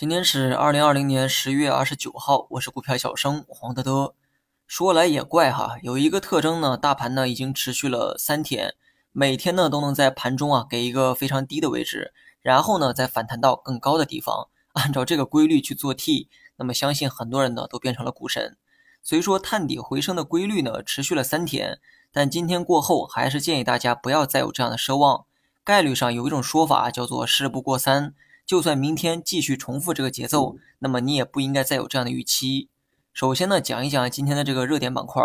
[0.00, 4.14] 今天是二零二零年十月二十九号，我是股票小生黄德德。
[4.66, 8.74] 说来也怪哈，有一个特征呢，大盘呢已经持续了三天，
[9.12, 14.48] 每天呢都能在盘中啊给一个非常低的位置，然后呢再反弹到更高的地方。
[14.72, 18.56] 按照这个规律去做 T，那么相信很多人呢都变成了股神。
[19.02, 21.78] 所以说探底回升的规律呢持续了三天，
[22.10, 25.26] 但今天过后还是建议大家不要再有这样的奢望。
[25.62, 28.14] 概率上有一种说法叫做事不过三。
[28.50, 32.68] 就算明天继续重复这个节奏，那么你也不应该再有这样的预期。
[33.12, 35.22] 首先呢，讲一讲今天的这个热点板块，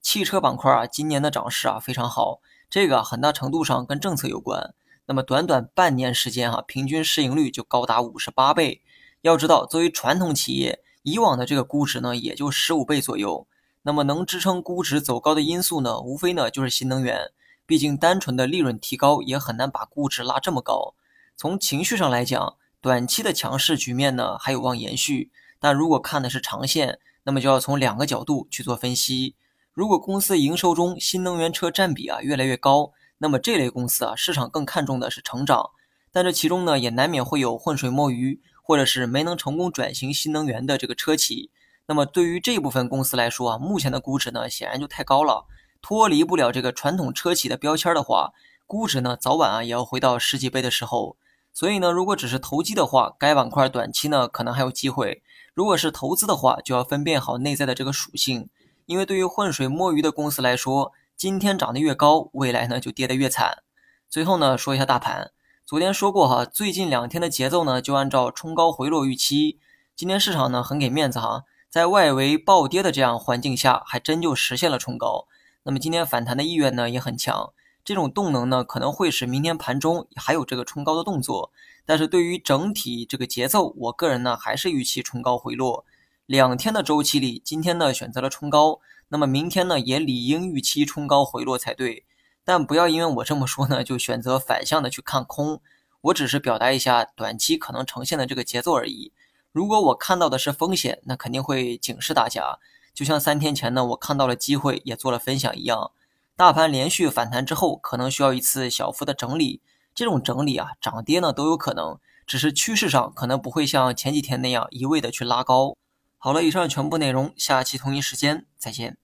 [0.00, 4.74] 汽车板块啊，今年的涨势啊非常好，这个很大程度上跟政策有关。
[5.06, 8.82] 那么短短半年时间哈，平均市盈率就高达五十八倍。
[9.20, 13.46] 要知道，作为传统企业，以往的这个估值呢也就十五倍左右。
[13.82, 17.30] 那么能支撑估值走高的因素呢，无非呢就是新能源。
[17.66, 20.96] 毕竟单纯的利润提高也很难把估值拉这么高。
[21.36, 25.30] 从情绪上来讲，短期的强势局面呢，还有望延续。
[25.58, 29.36] 但如果看的是长线，那么就要从两个角度去做分析。
[29.72, 35.70] 如果公司营收中新能源车占比啊越来越高，那么这类公司啊市场更看重的是成长。
[36.12, 41.50] 但这其中呢也难免会有浑水摸鱼，或者是没能成功转型新能源的这个车企。
[41.86, 45.46] 那么对于这部分公司来说啊，目前的估值呢显然就太高了，
[45.80, 48.34] 脱离不了这个传统车企的标签的话，
[48.66, 51.16] 估值呢早晚啊也要回到十几倍的时候。
[51.54, 55.22] 所以呢，如果只是投机的话，该板块短期呢可能还有机会；
[55.54, 58.48] 如果是投资的话，就要分辨好内在的这个属性。
[58.86, 63.62] 因为对于浑水摸鱼的公司来说，今天涨得越高，未来呢就跌得越惨。
[64.10, 65.30] 最后呢，说一下大盘。
[65.64, 69.60] 昨天说过哈，最近两天的节奏呢就按照冲高回落预期。
[69.94, 75.28] 今天市场呢很给面子哈，在外围暴跌的这样环境下，还真就实现了冲高。
[75.62, 77.52] 那么今天反弹的意愿呢也很强。
[77.84, 81.52] 这种动能呢，可能会使明天盘中还有这个冲高的动作，
[81.84, 85.84] 但是对于整体这个节奏，我个人呢还是预期冲高回落。
[86.24, 92.06] 两天的周期里，今天呢选择了冲高，那么明天呢也理应预期冲高回落才对。
[92.42, 95.60] 但不要因为我这么说呢，就选择反向的去看空。
[96.00, 99.12] 我只是表达一下短期可能呈现的这个节奏而已。
[99.52, 102.58] 如果我看到的是风险，那肯定会警示大家。
[102.94, 105.92] 就像三天前呢，我看到了机会，也做了分享一样。
[106.36, 109.62] 大盘连续反弹之后，可能需要一次小幅的整理。
[109.94, 115.76] 这种整理啊，涨跌呢都有可能，只是趋势上可能不会像前几天那样一味的去拉高。
[116.18, 118.96] 好了，以上全部内容，下期同一时间再见。